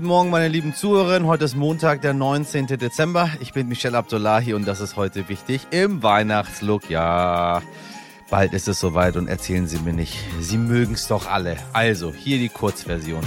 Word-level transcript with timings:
Guten 0.00 0.08
Morgen, 0.08 0.30
meine 0.30 0.48
lieben 0.48 0.74
Zuhörerinnen. 0.74 1.28
Heute 1.28 1.44
ist 1.44 1.56
Montag, 1.56 2.00
der 2.00 2.14
19. 2.14 2.68
Dezember. 2.68 3.28
Ich 3.40 3.52
bin 3.52 3.68
Michelle 3.68 3.98
Abdullahi 3.98 4.54
und 4.54 4.66
das 4.66 4.80
ist 4.80 4.96
heute 4.96 5.28
wichtig 5.28 5.66
im 5.72 6.02
Weihnachtslook. 6.02 6.88
Ja, 6.88 7.60
bald 8.30 8.54
ist 8.54 8.66
es 8.66 8.80
soweit 8.80 9.18
und 9.18 9.28
erzählen 9.28 9.66
Sie 9.66 9.78
mir 9.80 9.92
nicht. 9.92 10.16
Sie 10.40 10.56
mögen 10.56 10.94
es 10.94 11.06
doch 11.06 11.26
alle. 11.26 11.58
Also, 11.74 12.14
hier 12.14 12.38
die 12.38 12.48
Kurzversion. 12.48 13.22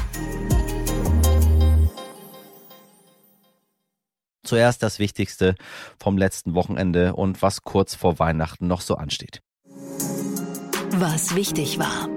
Zuerst 4.43 4.81
das 4.81 4.97
Wichtigste 4.97 5.53
vom 5.99 6.17
letzten 6.17 6.55
Wochenende 6.55 7.13
und 7.13 7.43
was 7.43 7.61
kurz 7.61 7.93
vor 7.93 8.17
Weihnachten 8.17 8.65
noch 8.65 8.81
so 8.81 8.95
ansteht. 8.95 9.43
Was 10.89 11.35
wichtig 11.35 11.77
war. 11.77 12.09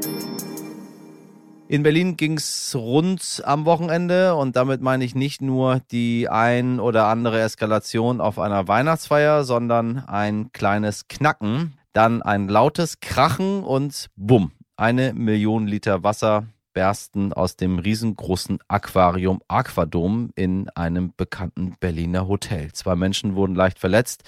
In 1.69 1.83
Berlin 1.83 2.17
ging's 2.17 2.77
rund 2.77 3.43
am 3.45 3.65
Wochenende 3.65 4.37
und 4.37 4.55
damit 4.55 4.83
meine 4.83 5.05
ich 5.05 5.17
nicht 5.17 5.43
nur 5.43 5.81
die 5.91 6.29
ein 6.29 6.79
oder 6.79 7.09
andere 7.09 7.41
Eskalation 7.41 8.21
auf 8.21 8.39
einer 8.39 8.69
Weihnachtsfeier, 8.69 9.43
sondern 9.43 9.99
ein 10.07 10.53
kleines 10.53 11.09
Knacken, 11.09 11.75
dann 11.93 12.23
ein 12.23 12.47
lautes 12.49 13.01
Krachen 13.01 13.65
und 13.65 14.07
bumm, 14.15 14.53
eine 14.77 15.13
Million 15.13 15.67
Liter 15.67 16.05
Wasser 16.05 16.45
bersten 16.77 17.33
aus 17.33 17.57
dem 17.57 17.79
riesengroßen 17.79 18.59
Aquarium 18.69 19.41
Aquadom 19.49 20.29
in 20.35 20.69
einem 20.75 21.15
bekannten 21.17 21.75
Berliner 21.81 22.29
Hotel. 22.29 22.71
Zwei 22.75 22.95
Menschen 22.97 23.35
wurden 23.35 23.55
leicht 23.55 23.79
verletzt. 23.79 24.25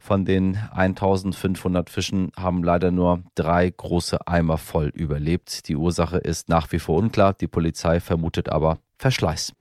Von 0.00 0.24
den 0.24 0.58
1500 0.72 1.88
Fischen 1.88 2.32
haben 2.36 2.64
leider 2.64 2.90
nur 2.90 3.22
drei 3.36 3.70
große 3.70 4.26
Eimer 4.26 4.58
voll 4.58 4.88
überlebt. 4.88 5.68
Die 5.68 5.76
Ursache 5.76 6.18
ist 6.18 6.48
nach 6.48 6.72
wie 6.72 6.80
vor 6.80 6.98
unklar. 6.98 7.34
Die 7.34 7.46
Polizei 7.46 8.00
vermutet 8.00 8.48
aber 8.48 8.78
Verschleiß. 8.98 9.52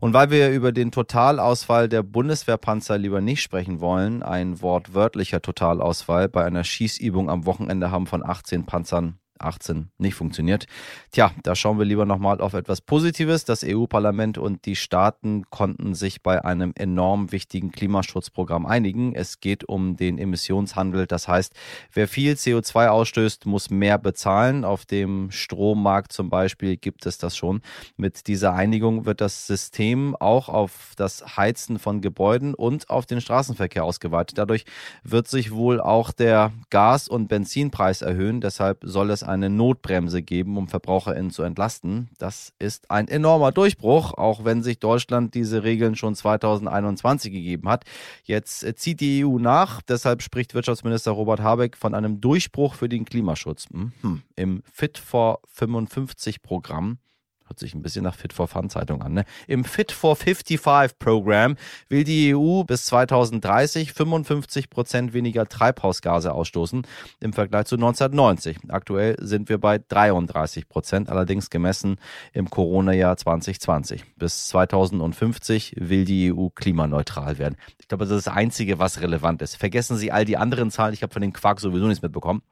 Und 0.00 0.14
weil 0.14 0.32
wir 0.32 0.50
über 0.50 0.72
den 0.72 0.90
Totalausfall 0.90 1.88
der 1.88 2.02
Bundeswehrpanzer 2.02 2.98
lieber 2.98 3.20
nicht 3.20 3.42
sprechen 3.42 3.78
wollen, 3.78 4.24
ein 4.24 4.60
wortwörtlicher 4.60 5.40
Totalausfall 5.40 6.28
bei 6.28 6.44
einer 6.44 6.64
Schießübung 6.64 7.30
am 7.30 7.46
Wochenende 7.46 7.92
haben 7.92 8.08
von 8.08 8.26
18 8.26 8.66
Panzern 8.66 9.20
18 9.42 9.90
nicht 9.98 10.14
funktioniert. 10.14 10.66
Tja, 11.10 11.32
da 11.42 11.54
schauen 11.54 11.78
wir 11.78 11.84
lieber 11.84 12.06
nochmal 12.06 12.40
auf 12.40 12.54
etwas 12.54 12.80
Positives. 12.80 13.44
Das 13.44 13.64
EU-Parlament 13.64 14.38
und 14.38 14.66
die 14.66 14.76
Staaten 14.76 15.44
konnten 15.50 15.94
sich 15.94 16.22
bei 16.22 16.44
einem 16.44 16.72
enorm 16.74 17.32
wichtigen 17.32 17.72
Klimaschutzprogramm 17.72 18.66
einigen. 18.66 19.14
Es 19.14 19.40
geht 19.40 19.64
um 19.68 19.96
den 19.96 20.18
Emissionshandel. 20.18 21.06
Das 21.06 21.28
heißt, 21.28 21.54
wer 21.92 22.08
viel 22.08 22.34
CO2 22.34 22.88
ausstößt, 22.88 23.46
muss 23.46 23.70
mehr 23.70 23.98
bezahlen. 23.98 24.64
Auf 24.64 24.86
dem 24.86 25.30
Strommarkt 25.30 26.12
zum 26.12 26.30
Beispiel 26.30 26.76
gibt 26.76 27.06
es 27.06 27.18
das 27.18 27.36
schon. 27.36 27.60
Mit 27.96 28.26
dieser 28.26 28.54
Einigung 28.54 29.04
wird 29.06 29.20
das 29.20 29.46
System 29.46 30.16
auch 30.16 30.48
auf 30.48 30.92
das 30.96 31.36
Heizen 31.36 31.78
von 31.78 32.00
Gebäuden 32.00 32.54
und 32.54 32.90
auf 32.90 33.06
den 33.06 33.20
Straßenverkehr 33.20 33.84
ausgeweitet. 33.84 34.38
Dadurch 34.38 34.64
wird 35.02 35.28
sich 35.28 35.52
wohl 35.52 35.80
auch 35.80 36.12
der 36.12 36.52
Gas- 36.70 37.08
und 37.08 37.28
Benzinpreis 37.28 38.02
erhöhen. 38.02 38.40
Deshalb 38.40 38.78
soll 38.82 39.10
es 39.10 39.22
eine 39.32 39.50
Notbremse 39.50 40.22
geben, 40.22 40.56
um 40.56 40.68
VerbraucherInnen 40.68 41.30
zu 41.30 41.42
entlasten. 41.42 42.10
Das 42.18 42.52
ist 42.58 42.90
ein 42.90 43.08
enormer 43.08 43.52
Durchbruch, 43.52 44.14
auch 44.14 44.44
wenn 44.44 44.62
sich 44.62 44.78
Deutschland 44.78 45.34
diese 45.34 45.62
Regeln 45.62 45.96
schon 45.96 46.14
2021 46.14 47.32
gegeben 47.32 47.68
hat. 47.68 47.84
Jetzt 48.24 48.62
äh, 48.64 48.74
zieht 48.74 49.00
die 49.00 49.24
EU 49.24 49.38
nach, 49.38 49.82
deshalb 49.82 50.22
spricht 50.22 50.54
Wirtschaftsminister 50.54 51.12
Robert 51.12 51.40
Habeck 51.40 51.76
von 51.76 51.94
einem 51.94 52.20
Durchbruch 52.20 52.74
für 52.74 52.88
den 52.88 53.04
Klimaschutz. 53.04 53.66
Mhm. 53.70 54.22
Im 54.36 54.62
Fit 54.70 54.98
for 54.98 55.40
55 55.48 56.42
Programm 56.42 56.98
Hört 57.46 57.58
sich 57.58 57.74
ein 57.74 57.82
bisschen 57.82 58.04
nach 58.04 58.14
Fit 58.14 58.32
for 58.32 58.48
Fun 58.48 58.70
Zeitung 58.70 59.02
an. 59.02 59.12
Ne? 59.12 59.24
Im 59.46 59.64
Fit 59.64 59.92
for 59.92 60.16
55 60.16 60.98
Programm 60.98 61.56
will 61.88 62.04
die 62.04 62.34
EU 62.34 62.62
bis 62.64 62.86
2030 62.86 63.92
55 63.92 64.70
Prozent 64.70 65.12
weniger 65.12 65.46
Treibhausgase 65.46 66.32
ausstoßen 66.32 66.86
im 67.20 67.32
Vergleich 67.32 67.66
zu 67.66 67.76
1990. 67.76 68.58
Aktuell 68.68 69.16
sind 69.20 69.48
wir 69.48 69.58
bei 69.58 69.78
33 69.78 70.68
Prozent, 70.68 71.10
allerdings 71.10 71.50
gemessen 71.50 71.96
im 72.32 72.48
Corona-Jahr 72.48 73.16
2020. 73.16 74.16
Bis 74.16 74.48
2050 74.48 75.74
will 75.78 76.04
die 76.04 76.32
EU 76.32 76.48
klimaneutral 76.48 77.38
werden. 77.38 77.56
Ich 77.78 77.88
glaube, 77.88 78.04
das 78.04 78.16
ist 78.16 78.26
das 78.26 78.34
Einzige, 78.34 78.78
was 78.78 79.00
relevant 79.00 79.42
ist. 79.42 79.56
Vergessen 79.56 79.96
Sie 79.96 80.12
all 80.12 80.24
die 80.24 80.36
anderen 80.36 80.70
Zahlen. 80.70 80.94
Ich 80.94 81.02
habe 81.02 81.12
von 81.12 81.22
den 81.22 81.32
Quark 81.32 81.60
sowieso 81.60 81.86
nichts 81.86 82.02
mitbekommen. 82.02 82.42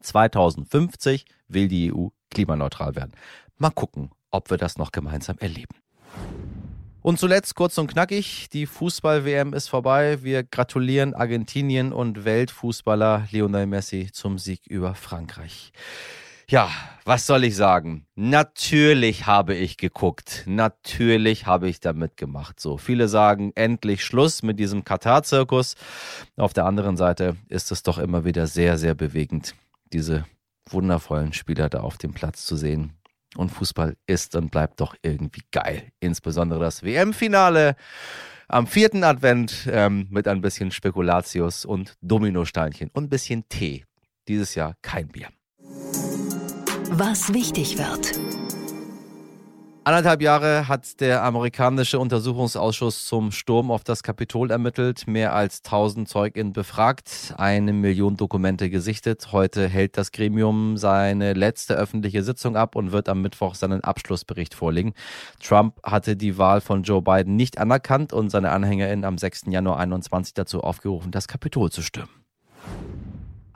2050 0.00 1.26
will 1.48 1.68
die 1.68 1.92
EU 1.92 2.08
klimaneutral 2.30 2.96
werden. 2.96 3.12
Mal 3.58 3.70
gucken, 3.70 4.10
ob 4.30 4.50
wir 4.50 4.56
das 4.56 4.78
noch 4.78 4.92
gemeinsam 4.92 5.36
erleben. 5.38 5.74
Und 7.02 7.18
zuletzt 7.18 7.54
kurz 7.54 7.78
und 7.78 7.86
knackig, 7.86 8.50
die 8.50 8.66
Fußball-WM 8.66 9.54
ist 9.54 9.68
vorbei. 9.68 10.22
Wir 10.22 10.42
gratulieren 10.42 11.14
Argentinien 11.14 11.94
und 11.94 12.26
Weltfußballer 12.26 13.26
Lionel 13.30 13.66
Messi 13.66 14.10
zum 14.12 14.38
Sieg 14.38 14.66
über 14.66 14.94
Frankreich. 14.94 15.72
Ja, 16.50 16.68
was 17.04 17.26
soll 17.26 17.44
ich 17.44 17.54
sagen? 17.54 18.06
Natürlich 18.16 19.26
habe 19.26 19.54
ich 19.54 19.76
geguckt. 19.76 20.42
Natürlich 20.46 21.46
habe 21.46 21.68
ich 21.68 21.80
da 21.80 21.92
mitgemacht. 21.92 22.60
So, 22.60 22.76
viele 22.76 23.08
sagen 23.08 23.52
endlich 23.54 24.04
Schluss 24.04 24.42
mit 24.42 24.58
diesem 24.58 24.84
Katar-Zirkus. 24.84 25.76
Auf 26.36 26.52
der 26.52 26.66
anderen 26.66 26.96
Seite 26.96 27.36
ist 27.48 27.70
es 27.70 27.82
doch 27.82 27.98
immer 27.98 28.24
wieder 28.24 28.46
sehr, 28.46 28.78
sehr 28.78 28.94
bewegend, 28.94 29.54
diese 29.92 30.26
wundervollen 30.68 31.32
Spieler 31.32 31.68
da 31.68 31.80
auf 31.80 31.98
dem 31.98 32.12
Platz 32.12 32.44
zu 32.44 32.56
sehen. 32.56 32.99
Und 33.36 33.50
Fußball 33.50 33.96
ist 34.06 34.34
und 34.34 34.50
bleibt 34.50 34.80
doch 34.80 34.96
irgendwie 35.02 35.42
geil. 35.52 35.92
Insbesondere 36.00 36.60
das 36.60 36.82
WM-Finale 36.82 37.76
am 38.48 38.66
vierten 38.66 39.04
Advent 39.04 39.68
ähm, 39.70 40.08
mit 40.10 40.26
ein 40.26 40.40
bisschen 40.40 40.72
Spekulatius 40.72 41.64
und 41.64 41.94
Dominosteinchen 42.02 42.90
und 42.92 43.04
ein 43.04 43.08
bisschen 43.08 43.48
Tee. 43.48 43.84
Dieses 44.26 44.54
Jahr 44.54 44.74
kein 44.82 45.08
Bier. 45.08 45.28
Was 46.90 47.32
wichtig 47.32 47.78
wird. 47.78 48.39
Anderthalb 49.82 50.20
Jahre 50.20 50.68
hat 50.68 51.00
der 51.00 51.24
amerikanische 51.24 51.98
Untersuchungsausschuss 51.98 53.06
zum 53.06 53.32
Sturm 53.32 53.70
auf 53.70 53.82
das 53.82 54.02
Kapitol 54.02 54.50
ermittelt, 54.50 55.06
mehr 55.06 55.34
als 55.34 55.62
1000 55.64 56.06
ZeugInnen 56.06 56.52
befragt, 56.52 57.32
eine 57.38 57.72
Million 57.72 58.18
Dokumente 58.18 58.68
gesichtet. 58.68 59.32
Heute 59.32 59.66
hält 59.68 59.96
das 59.96 60.12
Gremium 60.12 60.76
seine 60.76 61.32
letzte 61.32 61.76
öffentliche 61.76 62.22
Sitzung 62.22 62.56
ab 62.56 62.76
und 62.76 62.92
wird 62.92 63.08
am 63.08 63.22
Mittwoch 63.22 63.54
seinen 63.54 63.82
Abschlussbericht 63.82 64.52
vorlegen. 64.52 64.92
Trump 65.42 65.78
hatte 65.82 66.14
die 66.14 66.36
Wahl 66.36 66.60
von 66.60 66.82
Joe 66.82 67.00
Biden 67.00 67.36
nicht 67.36 67.56
anerkannt 67.56 68.12
und 68.12 68.28
seine 68.28 68.50
AnhängerInnen 68.50 69.06
am 69.06 69.16
6. 69.16 69.44
Januar 69.46 69.78
21 69.78 70.34
dazu 70.34 70.60
aufgerufen, 70.60 71.10
das 71.10 71.26
Kapitol 71.26 71.72
zu 71.72 71.80
stürmen. 71.80 72.19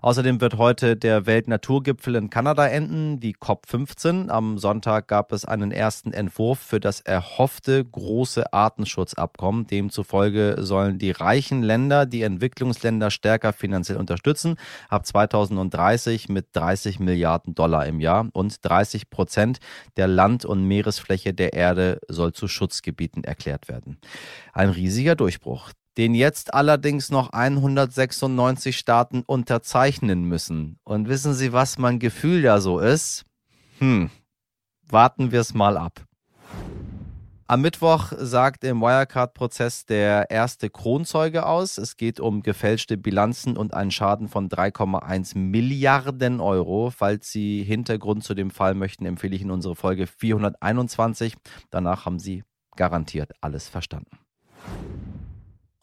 Außerdem 0.05 0.43
wird 0.43 0.59
heute 0.59 0.99
der 0.99 1.25
Weltnaturgipfel 1.25 2.17
in 2.17 2.29
Kanada 2.29 2.67
enden, 2.67 3.21
die 3.21 3.35
COP15. 3.35 4.29
Am 4.29 4.59
Sonntag 4.59 5.09
gab 5.09 5.33
es 5.33 5.47
einen 5.47 5.73
ersten 5.73 6.13
Entwurf 6.13 6.59
für 6.59 6.79
das 6.79 7.01
erhoffte 7.01 7.83
große 7.83 8.53
Artenschutzabkommen. 8.53 9.67
Demzufolge 9.67 10.57
sollen 10.59 10.99
die 10.99 11.11
reichen 11.11 11.63
Länder 11.63 12.05
die 12.05 12.21
Entwicklungsländer 12.21 13.11
stärker 13.11 13.55
finanziell 13.55 13.97
unterstützen, 13.97 14.57
ab 14.91 15.07
2030 15.07 16.29
mit 16.29 16.49
30 16.53 17.01
Milliarden 17.01 17.55
Dollar 17.55 17.87
im 17.87 17.99
Jahr 17.99 18.29
und 18.35 18.59
30 18.63 19.09
Prozent 19.09 19.59
der 19.97 20.07
Land- 20.07 20.45
und 20.45 20.69
Meeresfläche 20.69 21.33
der 21.33 21.55
Erde 21.55 21.99
soll 22.09 22.35
zu 22.35 22.47
Schutzgebieten 22.47 23.25
erklärt 23.25 23.69
werden. 23.69 23.97
Ein 24.53 24.69
riesiger 24.69 25.17
Durchbruch 25.17 25.71
den 25.97 26.15
jetzt 26.15 26.55
allerdings 26.55 27.11
noch 27.11 27.31
196 27.33 28.77
Staaten 28.77 29.23
unterzeichnen 29.25 30.25
müssen. 30.25 30.79
Und 30.85 31.09
wissen 31.09 31.35
Sie, 31.35 31.53
was 31.53 31.79
mein 31.79 31.99
Gefühl 31.99 32.43
da 32.43 32.61
so 32.61 32.79
ist? 32.79 33.25
Hm, 33.79 34.11
warten 34.89 35.33
wir 35.33 35.41
es 35.41 35.55
mal 35.55 35.77
ab. 35.77 36.05
Am 37.47 37.61
Mittwoch 37.61 38.11
sagt 38.17 38.65
im 38.65 38.81
Wirecard-Prozess 38.81 39.85
der 39.85 40.31
erste 40.31 40.71
Kronzeuge 40.71 41.45
aus. 41.45 41.77
Es 41.77 41.99
geht 41.99 42.19
um 42.19 42.43
gefälschte 42.43 42.97
Bilanzen 42.97 43.59
und 43.59 43.75
einen 43.75 43.91
Schaden 43.91 44.29
von 44.29 44.49
3,1 44.49 45.37
Milliarden 45.37 46.41
Euro. 46.41 46.91
Falls 46.91 47.31
Sie 47.31 47.63
Hintergrund 47.63 48.25
zu 48.25 48.33
dem 48.33 48.51
Fall 48.51 48.75
möchten, 48.75 49.05
empfehle 49.05 49.37
ich 49.37 49.43
Ihnen 49.43 49.51
unsere 49.51 49.77
Folge 49.77 50.07
421. 50.07 51.35
Danach 51.69 52.07
haben 52.07 52.19
Sie 52.19 52.45
garantiert 52.77 53.33
alles 53.43 53.69
verstanden. 53.69 54.19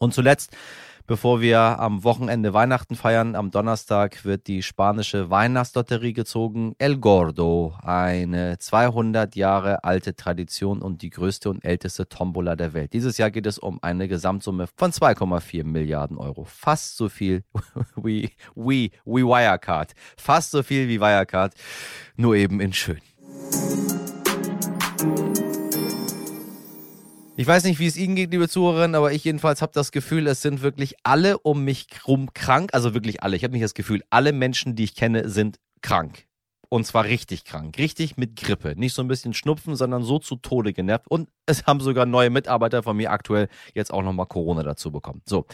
Und 0.02 0.12
zuletzt, 0.12 0.50
bevor 1.06 1.40
wir 1.40 1.60
am 1.60 2.02
Wochenende 2.02 2.52
Weihnachten 2.52 2.96
feiern, 2.96 3.36
am 3.36 3.52
Donnerstag 3.52 4.24
wird 4.24 4.48
die 4.48 4.64
spanische 4.64 5.30
Weihnachtslotterie 5.30 6.12
gezogen. 6.12 6.74
El 6.78 6.96
Gordo, 6.96 7.76
eine 7.80 8.58
200 8.58 9.36
Jahre 9.36 9.84
alte 9.84 10.16
Tradition 10.16 10.82
und 10.82 11.02
die 11.02 11.10
größte 11.10 11.50
und 11.50 11.64
älteste 11.64 12.08
Tombola 12.08 12.56
der 12.56 12.72
Welt. 12.72 12.94
Dieses 12.94 13.16
Jahr 13.16 13.30
geht 13.30 13.46
es 13.46 13.60
um 13.60 13.78
eine 13.80 14.08
Gesamtsumme 14.08 14.66
von 14.74 14.90
2,4 14.90 15.62
Milliarden 15.62 16.16
Euro. 16.16 16.46
Fast 16.46 16.96
so 16.96 17.08
viel 17.08 17.44
wie, 17.94 18.32
wie, 18.56 18.90
wie 19.04 19.22
Wirecard. 19.22 19.92
Fast 20.16 20.50
so 20.50 20.64
viel 20.64 20.88
wie 20.88 21.00
Wirecard, 21.00 21.54
nur 22.16 22.34
eben 22.34 22.58
in 22.58 22.72
schön. 22.72 22.98
Ich 27.34 27.46
weiß 27.46 27.64
nicht, 27.64 27.78
wie 27.78 27.86
es 27.86 27.96
Ihnen 27.96 28.14
geht, 28.14 28.30
liebe 28.30 28.46
Zuhörerinnen, 28.46 28.94
aber 28.94 29.12
ich 29.12 29.24
jedenfalls 29.24 29.62
habe 29.62 29.72
das 29.72 29.90
Gefühl, 29.90 30.26
es 30.26 30.42
sind 30.42 30.60
wirklich 30.60 30.96
alle 31.02 31.38
um 31.38 31.64
mich 31.64 31.86
rum 32.06 32.34
krank. 32.34 32.70
Also 32.74 32.92
wirklich 32.92 33.22
alle. 33.22 33.36
Ich 33.36 33.42
habe 33.42 33.54
nicht 33.54 33.64
das 33.64 33.72
Gefühl, 33.72 34.02
alle 34.10 34.34
Menschen, 34.34 34.76
die 34.76 34.84
ich 34.84 34.94
kenne, 34.94 35.30
sind 35.30 35.58
krank. 35.80 36.26
Und 36.72 36.86
zwar 36.86 37.04
richtig 37.04 37.44
krank. 37.44 37.76
Richtig 37.76 38.16
mit 38.16 38.34
Grippe. 38.34 38.72
Nicht 38.78 38.94
so 38.94 39.02
ein 39.02 39.08
bisschen 39.08 39.34
Schnupfen, 39.34 39.76
sondern 39.76 40.02
so 40.04 40.18
zu 40.18 40.36
Tode 40.36 40.72
genervt. 40.72 41.06
Und 41.06 41.28
es 41.44 41.66
haben 41.66 41.80
sogar 41.80 42.06
neue 42.06 42.30
Mitarbeiter 42.30 42.82
von 42.82 42.96
mir 42.96 43.10
aktuell 43.10 43.48
jetzt 43.74 43.92
auch 43.92 44.00
nochmal 44.00 44.24
Corona 44.24 44.62
dazu 44.62 44.90
bekommen. 44.90 45.20
So. 45.26 45.44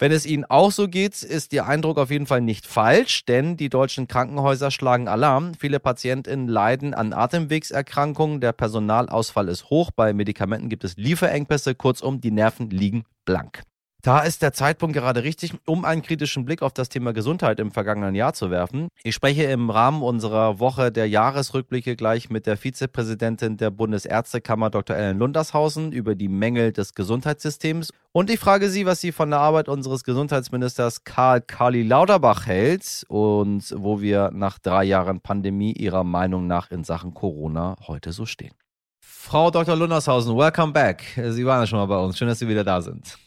Wenn 0.00 0.10
es 0.10 0.26
Ihnen 0.26 0.44
auch 0.44 0.72
so 0.72 0.88
geht, 0.88 1.22
ist 1.22 1.52
Ihr 1.52 1.66
Eindruck 1.66 1.98
auf 1.98 2.10
jeden 2.10 2.26
Fall 2.26 2.40
nicht 2.40 2.66
falsch, 2.66 3.24
denn 3.26 3.56
die 3.56 3.68
deutschen 3.68 4.08
Krankenhäuser 4.08 4.72
schlagen 4.72 5.06
Alarm. 5.06 5.54
Viele 5.54 5.78
PatientInnen 5.78 6.48
leiden 6.48 6.94
an 6.94 7.12
Atemwegserkrankungen. 7.12 8.40
Der 8.40 8.50
Personalausfall 8.50 9.46
ist 9.46 9.70
hoch. 9.70 9.92
Bei 9.94 10.12
Medikamenten 10.12 10.68
gibt 10.68 10.82
es 10.82 10.96
Lieferengpässe. 10.96 11.76
Kurzum, 11.76 12.20
die 12.20 12.32
Nerven 12.32 12.70
liegen 12.70 13.04
blank. 13.24 13.62
Da 14.06 14.20
ist 14.20 14.40
der 14.40 14.52
Zeitpunkt 14.52 14.94
gerade 14.94 15.24
richtig, 15.24 15.52
um 15.66 15.84
einen 15.84 16.00
kritischen 16.00 16.44
Blick 16.44 16.62
auf 16.62 16.72
das 16.72 16.88
Thema 16.88 17.12
Gesundheit 17.12 17.58
im 17.58 17.72
vergangenen 17.72 18.14
Jahr 18.14 18.34
zu 18.34 18.52
werfen. 18.52 18.86
Ich 19.02 19.16
spreche 19.16 19.42
im 19.42 19.68
Rahmen 19.68 20.00
unserer 20.00 20.60
Woche 20.60 20.92
der 20.92 21.08
Jahresrückblicke 21.08 21.96
gleich 21.96 22.30
mit 22.30 22.46
der 22.46 22.56
Vizepräsidentin 22.56 23.56
der 23.56 23.70
Bundesärztekammer 23.72 24.70
Dr. 24.70 24.94
Ellen 24.94 25.18
Lundershausen 25.18 25.90
über 25.90 26.14
die 26.14 26.28
Mängel 26.28 26.70
des 26.70 26.94
Gesundheitssystems. 26.94 27.90
Und 28.12 28.30
ich 28.30 28.38
frage 28.38 28.70
sie, 28.70 28.86
was 28.86 29.00
sie 29.00 29.10
von 29.10 29.30
der 29.30 29.40
Arbeit 29.40 29.68
unseres 29.68 30.04
Gesundheitsministers 30.04 31.02
Karl 31.02 31.40
Kali 31.40 31.82
Lauterbach 31.82 32.46
hält 32.46 33.04
und 33.08 33.74
wo 33.76 34.00
wir 34.00 34.30
nach 34.32 34.60
drei 34.60 34.84
Jahren 34.84 35.20
Pandemie 35.20 35.72
ihrer 35.72 36.04
Meinung 36.04 36.46
nach 36.46 36.70
in 36.70 36.84
Sachen 36.84 37.12
Corona 37.12 37.74
heute 37.88 38.12
so 38.12 38.24
stehen. 38.24 38.54
Frau 39.00 39.50
Dr. 39.50 39.74
Lundershausen, 39.74 40.36
welcome 40.36 40.72
back. 40.72 41.02
Sie 41.30 41.44
waren 41.44 41.62
ja 41.62 41.66
schon 41.66 41.80
mal 41.80 41.86
bei 41.86 41.98
uns. 41.98 42.16
Schön, 42.16 42.28
dass 42.28 42.38
Sie 42.38 42.46
wieder 42.46 42.62
da 42.62 42.80
sind. 42.80 43.18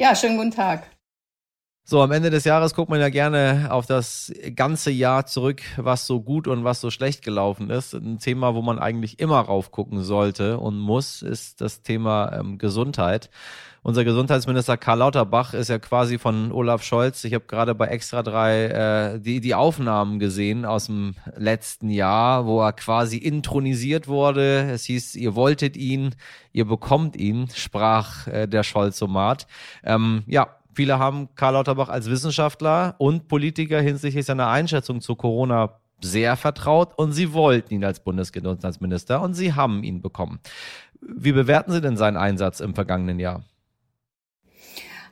Ja, 0.00 0.14
schönen 0.16 0.38
guten 0.38 0.50
Tag. 0.50 0.84
So, 1.82 2.02
am 2.02 2.12
Ende 2.12 2.30
des 2.30 2.44
Jahres 2.44 2.74
guckt 2.74 2.88
man 2.88 3.00
ja 3.00 3.08
gerne 3.08 3.68
auf 3.70 3.84
das 3.84 4.32
ganze 4.54 4.92
Jahr 4.92 5.26
zurück, 5.26 5.62
was 5.76 6.06
so 6.06 6.20
gut 6.20 6.46
und 6.46 6.62
was 6.62 6.80
so 6.80 6.90
schlecht 6.90 7.24
gelaufen 7.24 7.68
ist. 7.68 7.94
Ein 7.94 8.18
Thema, 8.18 8.54
wo 8.54 8.62
man 8.62 8.78
eigentlich 8.78 9.18
immer 9.18 9.40
raufgucken 9.40 10.04
sollte 10.04 10.58
und 10.58 10.78
muss, 10.78 11.22
ist 11.22 11.60
das 11.60 11.82
Thema 11.82 12.32
ähm, 12.32 12.58
Gesundheit. 12.58 13.28
Unser 13.82 14.04
Gesundheitsminister 14.04 14.76
Karl 14.76 14.98
Lauterbach 14.98 15.54
ist 15.54 15.68
ja 15.68 15.78
quasi 15.78 16.18
von 16.18 16.52
Olaf 16.52 16.82
Scholz. 16.82 17.24
Ich 17.24 17.32
habe 17.32 17.46
gerade 17.46 17.74
bei 17.74 17.86
Extra 17.86 18.22
3 18.22 18.64
äh, 18.66 19.20
die, 19.20 19.40
die 19.40 19.54
Aufnahmen 19.54 20.18
gesehen 20.18 20.66
aus 20.66 20.86
dem 20.86 21.14
letzten 21.34 21.88
Jahr, 21.88 22.44
wo 22.44 22.60
er 22.60 22.74
quasi 22.74 23.16
intronisiert 23.16 24.06
wurde. 24.06 24.70
Es 24.70 24.84
hieß, 24.84 25.16
ihr 25.16 25.34
wolltet 25.34 25.78
ihn, 25.78 26.14
ihr 26.52 26.66
bekommt 26.66 27.16
ihn, 27.16 27.48
sprach 27.54 28.26
äh, 28.26 28.46
der 28.46 28.64
Scholzomat. 28.64 29.46
Ähm, 29.82 30.24
ja, 30.26 30.59
viele 30.74 30.98
haben 30.98 31.28
Karl 31.34 31.54
Lauterbach 31.54 31.88
als 31.88 32.10
Wissenschaftler 32.10 32.94
und 32.98 33.28
Politiker 33.28 33.80
hinsichtlich 33.80 34.26
seiner 34.26 34.48
Einschätzung 34.48 35.00
zu 35.00 35.14
Corona 35.14 35.80
sehr 36.00 36.36
vertraut 36.36 36.98
und 36.98 37.12
sie 37.12 37.32
wollten 37.32 37.74
ihn 37.74 37.84
als 37.84 38.00
Bundesgesundheitsminister 38.00 39.20
und 39.20 39.34
sie 39.34 39.52
haben 39.54 39.82
ihn 39.82 40.00
bekommen. 40.00 40.40
Wie 41.00 41.32
bewerten 41.32 41.72
Sie 41.72 41.80
denn 41.80 41.96
seinen 41.96 42.16
Einsatz 42.16 42.60
im 42.60 42.74
vergangenen 42.74 43.18
Jahr? 43.18 43.42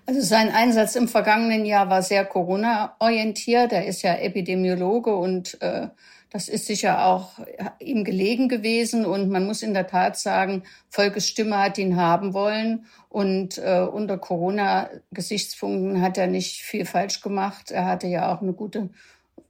Also 0.07 0.23
sein 0.23 0.51
Einsatz 0.51 0.97
im 0.97 1.07
vergangenen 1.07 1.67
Jahr 1.67 1.91
war 1.91 2.03
sehr 2.03 2.25
Corona-orientiert. 2.25 3.73
Er 3.73 3.87
ist 3.87 4.01
ja 4.03 4.15
Epidemiologe 4.15 5.15
und 5.15 5.61
äh, 5.61 5.89
das 6.31 6.49
ist 6.49 6.67
sicher 6.67 7.07
auch 7.07 7.39
ihm 7.81 8.05
gelegen 8.05 8.49
gewesen. 8.49 9.07
Und 9.07 9.31
man 9.31 9.47
muss 9.47 9.63
in 9.63 9.73
der 9.73 9.87
Tat 9.87 10.19
sagen, 10.19 10.65
Volkes 10.91 11.27
Stimme 11.27 11.59
hat 11.59 11.79
ihn 11.79 11.97
haben 11.97 12.35
wollen. 12.35 12.87
Und 13.09 13.59
äh, 13.59 13.81
unter 13.81 14.19
Corona-Gesichtspunkten 14.19 16.03
hat 16.03 16.19
er 16.19 16.27
nicht 16.27 16.61
viel 16.63 16.85
falsch 16.85 17.23
gemacht. 17.23 17.71
Er 17.71 17.87
hatte 17.87 18.07
ja 18.07 18.35
auch 18.35 18.43
eine 18.43 18.53
gute 18.53 18.91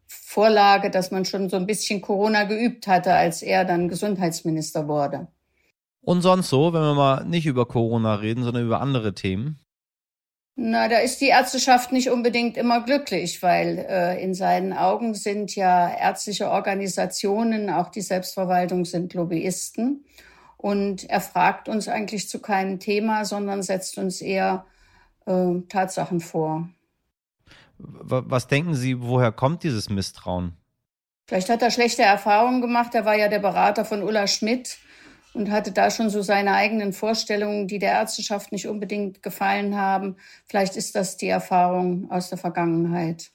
Vorlage, 0.07 0.91
dass 0.91 1.11
man 1.11 1.25
schon 1.25 1.51
so 1.51 1.57
ein 1.57 1.67
bisschen 1.67 2.01
Corona 2.01 2.45
geübt 2.45 2.87
hatte, 2.87 3.13
als 3.13 3.43
er 3.43 3.65
dann 3.65 3.89
Gesundheitsminister 3.89 4.87
wurde. 4.87 5.27
Und 6.01 6.23
sonst 6.23 6.49
so, 6.49 6.73
wenn 6.73 6.81
wir 6.81 6.95
mal 6.95 7.25
nicht 7.25 7.47
über 7.47 7.67
Corona 7.67 8.15
reden, 8.15 8.45
sondern 8.45 8.65
über 8.65 8.81
andere 8.81 9.15
Themen? 9.15 9.59
Na, 10.61 10.89
da 10.89 10.99
ist 10.99 11.21
die 11.21 11.29
Ärzteschaft 11.29 11.93
nicht 11.93 12.11
unbedingt 12.11 12.57
immer 12.57 12.81
glücklich, 12.81 13.45
weil 13.45 13.79
äh, 13.79 14.21
in 14.21 14.35
seinen 14.35 14.73
Augen 14.73 15.15
sind 15.15 15.55
ja 15.55 15.89
ärztliche 15.89 16.51
Organisationen, 16.51 17.71
auch 17.71 17.91
die 17.91 18.01
Selbstverwaltung 18.01 18.85
sind 18.85 19.15
Lobbyisten. 19.15 20.05
Und 20.57 21.09
er 21.09 21.21
fragt 21.21 21.69
uns 21.69 21.87
eigentlich 21.87 22.29
zu 22.29 22.41
keinem 22.41 22.81
Thema, 22.81 23.25
sondern 23.25 23.63
setzt 23.63 23.99
uns 23.99 24.21
eher 24.21 24.67
äh, 25.27 25.61
Tatsachen 25.69 26.19
vor. 26.19 26.69
Was 27.79 28.49
denken 28.49 28.75
Sie, 28.75 29.01
woher 29.01 29.31
kommt 29.31 29.63
dieses 29.63 29.89
Misstrauen? 29.89 30.57
Vielleicht 31.29 31.51
hat 31.51 31.63
er 31.63 31.71
schlechte 31.71 32.03
Erfahrungen 32.03 32.63
gemacht. 32.63 32.97
Er 32.97 33.05
war 33.05 33.15
ja 33.15 33.29
der 33.29 33.39
Berater 33.39 33.85
von 33.85 34.03
Ulla 34.03 34.27
Schmidt 34.27 34.79
und 35.39 35.51
hatte 35.51 35.73
da 35.73 35.91
schon 35.91 36.11
so 36.11 36.21
seine 36.23 36.55
eigenen 36.55 36.93
Vorstellungen, 36.93 37.69
die 37.69 37.79
der 37.79 37.93
Ärzteschaft 37.93 38.53
nicht 38.53 38.67
unbedingt 38.67 39.23
gefallen 39.23 39.77
haben. 39.77 40.17
Vielleicht 40.47 40.77
ist 40.77 40.95
das 40.97 41.17
die 41.17 41.29
Erfahrung 41.29 42.11
aus 42.11 42.29
der 42.29 42.39
Vergangenheit. 42.39 43.31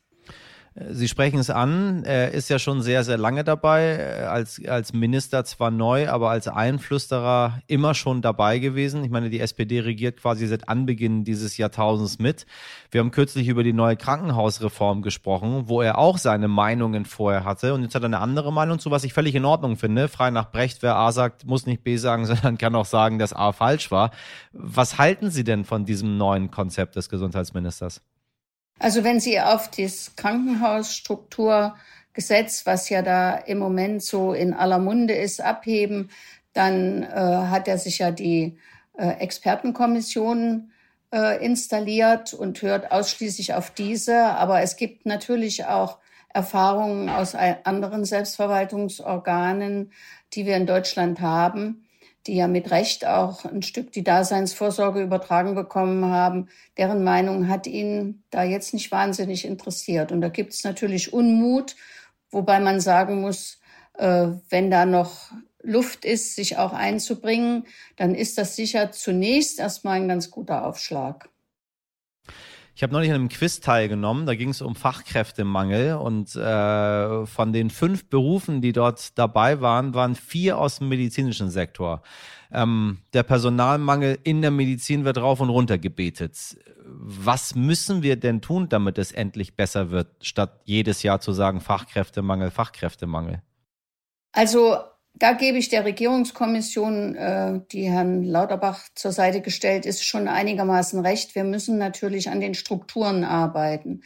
Sie 0.76 1.08
sprechen 1.08 1.38
es 1.38 1.52
an, 1.52 2.04
er 2.04 2.32
ist 2.32 2.50
ja 2.50 2.58
schon 2.58 2.82
sehr, 2.82 3.04
sehr 3.04 3.20
lange 3.20 3.44
dabei, 3.44 4.28
als, 4.28 4.60
als 4.66 4.92
Minister 4.92 5.46
zwar 5.46 5.70
neu, 5.70 6.10
aber 6.10 6.32
als 6.32 6.48
Einflüsterer 6.48 7.62
immer 7.68 7.94
schon 7.94 8.24
dabei 8.24 8.58
gewesen. 8.58 9.04
Ich 9.04 9.12
meine, 9.12 9.30
die 9.30 9.40
SPD 9.40 9.82
regiert 9.82 10.20
quasi 10.20 10.48
seit 10.48 10.70
Anbeginn 10.70 11.26
dieses 11.26 11.58
Jahrtausends 11.58 12.18
mit. 12.18 12.48
Wir 12.90 13.02
haben 13.02 13.12
kürzlich 13.12 13.50
über 13.50 13.64
die 13.64 13.72
neue 13.72 13.96
Krankenhausreform 13.96 15.04
gesprochen, 15.04 15.66
wo 15.68 15.84
er 15.84 16.00
auch 16.00 16.18
seine 16.18 16.48
Meinungen 16.48 17.06
vorher 17.06 17.46
hatte. 17.46 17.76
Und 17.76 17.84
jetzt 17.84 17.94
hat 17.94 18.02
er 18.02 18.08
eine 18.08 18.20
andere 18.20 18.52
Meinung 18.52 18.80
zu, 18.80 18.90
was 18.90 19.04
ich 19.04 19.14
völlig 19.14 19.36
in 19.36 19.46
Ordnung 19.46 19.78
finde. 19.78 20.08
Frei 20.08 20.32
nach 20.32 20.50
Brecht, 20.50 20.82
wer 20.82 20.96
A 20.96 21.12
sagt, 21.12 21.46
muss 21.46 21.68
nicht 21.68 21.84
B 21.84 21.98
sagen, 21.98 22.26
sondern 22.28 22.58
kann 22.58 22.74
auch 22.74 22.86
sagen, 22.86 23.20
dass 23.20 23.32
A 23.32 23.52
falsch 23.52 23.92
war. 23.92 24.10
Was 24.54 24.98
halten 24.98 25.30
Sie 25.30 25.44
denn 25.44 25.66
von 25.66 25.86
diesem 25.86 26.18
neuen 26.18 26.50
Konzept 26.50 26.96
des 26.96 27.10
Gesundheitsministers? 27.10 28.02
Also 28.84 29.04
wenn 29.06 29.22
Sie 29.22 29.40
auf 29.40 29.72
das 29.72 30.14
Krankenhausstrukturgesetz, 30.18 32.66
was 32.66 32.90
ja 32.90 33.02
da 33.02 33.36
im 33.36 33.58
Moment 33.58 34.04
so 34.04 34.34
in 34.34 34.54
aller 34.54 34.78
Munde 34.78 35.14
ist, 35.14 35.40
abheben, 35.40 36.10
dann 36.52 37.04
äh, 37.04 37.08
hat 37.08 37.70
er 37.70 37.78
sich 37.78 38.00
ja 38.00 38.12
die 38.12 38.58
äh, 38.98 39.08
Expertenkommission 39.22 40.74
äh, 41.14 41.46
installiert 41.46 42.34
und 42.34 42.62
hört 42.62 42.92
ausschließlich 42.92 43.54
auf 43.54 43.72
diese. 43.72 44.22
Aber 44.22 44.60
es 44.60 44.76
gibt 44.76 45.06
natürlich 45.06 45.64
auch 45.64 46.00
Erfahrungen 46.34 47.08
aus 47.08 47.36
anderen 47.36 48.04
Selbstverwaltungsorganen, 48.04 49.94
die 50.34 50.46
wir 50.46 50.58
in 50.58 50.66
Deutschland 50.66 51.22
haben, 51.22 51.86
die 52.28 52.36
ja 52.36 52.48
mit 52.48 52.72
Recht 52.72 53.06
auch 53.06 53.46
ein 53.46 53.62
Stück 53.62 53.92
die 53.92 54.04
Daseinsvorsorge 54.04 55.02
übertragen 55.02 55.56
bekommen 55.56 56.06
haben, 56.06 56.48
deren 56.78 57.04
Meinung 57.04 57.48
hat 57.50 57.68
ihn 57.68 58.24
da 58.30 58.44
jetzt 58.44 58.74
nicht 58.74 58.92
wahnsinnig 58.92 59.46
interessiert. 59.46 60.12
Und 60.12 60.22
da 60.22 60.30
gibt 60.30 60.54
es 60.54 60.64
natürlich 60.64 61.14
Unmut, 61.14 61.76
wobei 62.32 62.60
man 62.60 62.80
sagen 62.80 63.22
muss, 63.22 63.60
äh, 63.96 64.28
wenn 64.50 64.72
da 64.72 64.86
noch 64.86 65.32
Luft 65.62 66.06
ist, 66.06 66.36
sich 66.36 66.58
auch 66.58 66.74
einzubringen, 66.74 67.66
dann 67.96 68.16
ist 68.16 68.38
das 68.38 68.56
sicher 68.56 68.92
zunächst 68.92 69.60
erstmal 69.60 69.96
ein 69.96 70.08
ganz 70.08 70.30
guter 70.30 70.66
Aufschlag. 70.66 71.30
Ich 72.76 72.82
habe 72.82 72.92
neulich 72.92 73.12
an 73.12 73.16
einem 73.16 73.30
Quiz 73.30 73.60
teilgenommen, 73.60 74.26
da 74.26 74.34
ging 74.34 74.50
es 74.50 74.62
um 74.62 74.76
Fachkräftemangel 74.76 75.94
und 75.94 76.36
äh, 76.36 77.26
von 77.28 77.54
den 77.54 77.70
fünf 77.70 78.10
Berufen, 78.10 78.62
die 78.62 78.74
dort 78.74 79.18
dabei 79.18 79.62
waren, 79.62 79.94
waren 79.94 80.16
vier 80.16 80.58
aus 80.58 80.80
dem 80.80 80.90
medizinischen 80.90 81.52
Sektor. 81.52 82.02
Ähm, 82.52 82.98
der 83.14 83.22
Personalmangel 83.22 84.18
in 84.24 84.42
der 84.42 84.50
Medizin 84.50 85.06
wird 85.06 85.20
rauf 85.20 85.40
und 85.40 85.50
runter 85.50 85.78
gebetet. 85.78 86.58
Was 86.86 87.54
müssen 87.54 88.02
wir 88.02 88.16
denn 88.16 88.42
tun, 88.42 88.70
damit 88.70 88.98
es 88.98 89.12
endlich 89.12 89.56
besser 89.56 89.92
wird, 89.92 90.08
statt 90.22 90.62
jedes 90.66 91.04
Jahr 91.04 91.20
zu 91.20 91.32
sagen 91.32 91.62
Fachkräftemangel, 91.62 92.50
Fachkräftemangel? 92.50 93.44
Also 94.32 94.78
da 95.16 95.34
gebe 95.34 95.58
ich 95.58 95.70
der 95.70 95.86
Regierungskommission, 95.86 97.16
äh, 97.16 97.60
die 97.72 97.90
Herrn 97.90 98.24
Lauterbach 98.24 98.82
zur 98.96 99.12
Seite 99.12 99.42
gestellt 99.42 99.86
ist, 99.86 100.04
schon 100.04 100.28
einigermaßen 100.28 101.00
recht. 101.00 101.36
Wir 101.36 101.44
müssen 101.44 101.78
natürlich 101.78 102.30
an 102.30 102.40
den 102.40 102.56
Strukturen 102.56 103.24
arbeiten. 103.24 104.02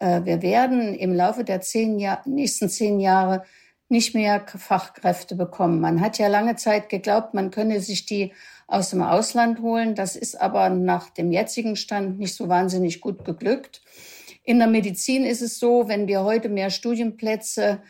Äh, 0.00 0.24
wir 0.24 0.42
werden 0.42 0.94
im 0.94 1.14
Laufe 1.14 1.44
der 1.44 1.62
zehn 1.62 1.98
Jahr, 1.98 2.22
nächsten 2.26 2.68
zehn 2.68 3.00
Jahre 3.00 3.44
nicht 3.88 4.14
mehr 4.14 4.44
Fachkräfte 4.46 5.34
bekommen. 5.34 5.80
Man 5.80 6.00
hat 6.00 6.18
ja 6.18 6.28
lange 6.28 6.56
Zeit 6.56 6.90
geglaubt, 6.90 7.34
man 7.34 7.50
könne 7.50 7.80
sich 7.80 8.06
die 8.06 8.32
aus 8.66 8.90
dem 8.90 9.02
Ausland 9.02 9.60
holen. 9.60 9.94
Das 9.94 10.14
ist 10.14 10.40
aber 10.40 10.68
nach 10.68 11.10
dem 11.10 11.32
jetzigen 11.32 11.74
Stand 11.74 12.18
nicht 12.18 12.36
so 12.36 12.48
wahnsinnig 12.48 13.00
gut 13.00 13.24
geglückt. 13.24 13.82
In 14.44 14.58
der 14.58 14.68
Medizin 14.68 15.24
ist 15.24 15.42
es 15.42 15.58
so, 15.58 15.88
wenn 15.88 16.06
wir 16.06 16.22
heute 16.22 16.48
mehr 16.48 16.70
Studienplätze 16.70 17.82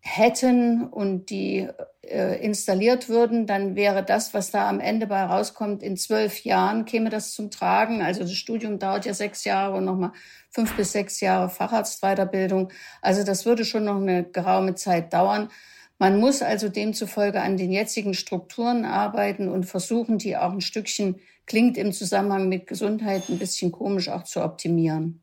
hätten 0.00 0.86
und 0.88 1.30
die 1.30 1.68
äh, 2.02 2.42
installiert 2.42 3.08
würden, 3.08 3.46
dann 3.46 3.76
wäre 3.76 4.04
das, 4.04 4.32
was 4.32 4.50
da 4.50 4.68
am 4.68 4.80
Ende 4.80 5.06
bei 5.06 5.22
rauskommt, 5.22 5.82
in 5.82 5.96
zwölf 5.96 6.44
Jahren 6.44 6.84
käme 6.84 7.10
das 7.10 7.32
zum 7.32 7.50
Tragen. 7.50 8.02
Also 8.02 8.20
das 8.20 8.32
Studium 8.32 8.78
dauert 8.78 9.04
ja 9.04 9.14
sechs 9.14 9.44
Jahre 9.44 9.76
und 9.76 9.84
nochmal 9.84 10.12
fünf 10.50 10.74
bis 10.76 10.92
sechs 10.92 11.20
Jahre 11.20 11.50
Facharztweiterbildung. 11.50 12.70
Also 13.02 13.24
das 13.24 13.44
würde 13.44 13.64
schon 13.64 13.84
noch 13.84 14.00
eine 14.00 14.24
geraume 14.24 14.74
Zeit 14.74 15.12
dauern. 15.12 15.50
Man 15.98 16.20
muss 16.20 16.42
also 16.42 16.68
demzufolge 16.68 17.40
an 17.40 17.56
den 17.56 17.72
jetzigen 17.72 18.14
Strukturen 18.14 18.84
arbeiten 18.84 19.48
und 19.48 19.64
versuchen, 19.64 20.18
die 20.18 20.36
auch 20.36 20.52
ein 20.52 20.60
Stückchen, 20.60 21.16
klingt 21.44 21.76
im 21.76 21.92
Zusammenhang 21.92 22.48
mit 22.48 22.66
Gesundheit 22.66 23.28
ein 23.28 23.38
bisschen 23.38 23.72
komisch, 23.72 24.08
auch 24.08 24.22
zu 24.22 24.42
optimieren. 24.42 25.22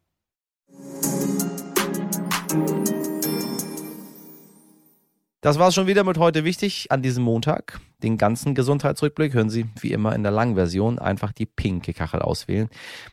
Das 5.45 5.59
war 5.59 5.67
es 5.67 5.75
schon 5.75 5.85
wieder 5.85 6.03
mit 6.03 6.17
heute 6.17 6.43
wichtig 6.43 6.87
an 6.89 7.03
diesem 7.03 7.23
Montag. 7.23 7.79
Den 8.01 8.17
ganzen 8.17 8.55
Gesundheitsrückblick 8.55 9.35
hören 9.35 9.51
Sie 9.51 9.67
wie 9.79 9.91
immer 9.91 10.15
in 10.15 10.23
der 10.23 10.31
langen 10.31 10.55
Version. 10.55 10.97
Einfach 10.97 11.31
die 11.33 11.45
pinke 11.45 11.93
Kachel 11.93 12.23
auswählen. 12.23 12.67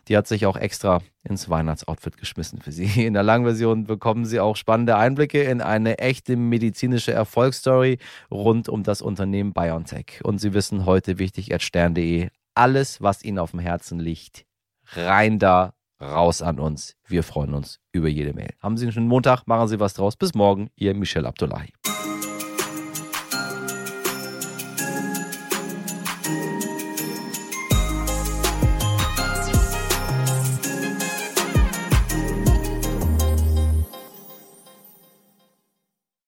Die 0.09 0.17
hat 0.17 0.27
sich 0.27 0.47
auch 0.47 0.57
extra 0.57 1.03
ins 1.25 1.51
Weihnachtsoutfit 1.51 2.17
geschmissen 2.17 2.63
für 2.63 2.73
Sie. 2.73 3.05
In 3.07 3.13
der 3.13 3.23
langen 3.23 3.45
Version 3.45 3.85
bekommen 3.85 4.25
Sie 4.25 4.41
auch 4.41 4.57
spannende 4.57 4.97
Einblicke 4.97 5.43
in 5.43 5.61
eine 5.61 5.99
echte 5.99 6.37
medizinische 6.37 7.13
Erfolgsstory 7.13 7.99
rund 8.31 8.71
um 8.71 8.83
das 8.83 9.03
Unternehmen 9.03 9.53
BioNTech. 9.53 10.21
Und 10.23 10.39
Sie 10.39 10.55
wissen 10.55 10.87
heute 10.87 11.19
wichtig 11.19 11.53
at 11.53 11.61
stern.de 11.61 12.31
alles, 12.55 13.03
was 13.03 13.23
Ihnen 13.23 13.41
auf 13.41 13.51
dem 13.51 13.61
Herzen 13.61 14.01
liegt. 14.01 14.47
Rein 14.95 15.39
da, 15.39 15.75
raus 16.01 16.41
an 16.41 16.59
uns. 16.61 16.97
Wir 17.07 17.25
freuen 17.25 17.53
uns 17.53 17.79
über 17.93 18.09
jede 18.09 18.33
Mail. 18.33 18.55
Haben 18.59 18.79
Sie 18.79 18.87
einen 18.87 18.93
schönen 18.93 19.09
Montag, 19.09 19.47
machen 19.47 19.69
Sie 19.69 19.81
was 19.81 19.93
draus. 19.93 20.17
Bis 20.17 20.33
morgen, 20.33 20.71
Ihr 20.77 20.95
Michel 20.95 21.27
Abdullahi. 21.27 21.75